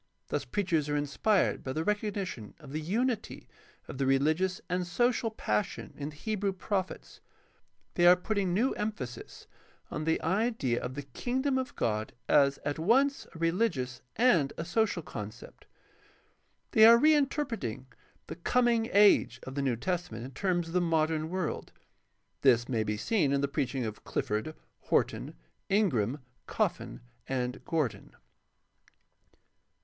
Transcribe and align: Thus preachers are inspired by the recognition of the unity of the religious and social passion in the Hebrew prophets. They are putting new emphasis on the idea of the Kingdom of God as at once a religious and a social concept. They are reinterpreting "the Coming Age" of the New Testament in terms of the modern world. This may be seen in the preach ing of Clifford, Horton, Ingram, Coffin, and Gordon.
Thus 0.29 0.45
preachers 0.45 0.89
are 0.89 0.95
inspired 0.95 1.63
by 1.63 1.73
the 1.73 1.83
recognition 1.83 2.55
of 2.59 2.71
the 2.71 2.81
unity 2.81 3.47
of 3.87 3.99
the 3.99 4.07
religious 4.07 4.59
and 4.67 4.87
social 4.87 5.29
passion 5.29 5.93
in 5.95 6.09
the 6.09 6.15
Hebrew 6.15 6.53
prophets. 6.53 7.19
They 7.93 8.07
are 8.07 8.15
putting 8.15 8.51
new 8.51 8.71
emphasis 8.73 9.45
on 9.91 10.05
the 10.05 10.19
idea 10.23 10.81
of 10.81 10.95
the 10.95 11.03
Kingdom 11.03 11.59
of 11.59 11.75
God 11.75 12.13
as 12.27 12.57
at 12.65 12.79
once 12.79 13.27
a 13.35 13.37
religious 13.37 14.01
and 14.15 14.51
a 14.57 14.65
social 14.65 15.03
concept. 15.03 15.67
They 16.71 16.83
are 16.83 16.97
reinterpreting 16.97 17.85
"the 18.25 18.37
Coming 18.37 18.89
Age" 18.91 19.39
of 19.43 19.53
the 19.53 19.61
New 19.61 19.75
Testament 19.75 20.25
in 20.25 20.31
terms 20.31 20.69
of 20.69 20.73
the 20.73 20.81
modern 20.81 21.29
world. 21.29 21.71
This 22.41 22.67
may 22.67 22.83
be 22.83 22.97
seen 22.97 23.31
in 23.31 23.41
the 23.41 23.47
preach 23.47 23.75
ing 23.75 23.85
of 23.85 24.03
Clifford, 24.03 24.55
Horton, 24.79 25.35
Ingram, 25.69 26.21
Coffin, 26.47 27.01
and 27.27 27.63
Gordon. 27.65 28.15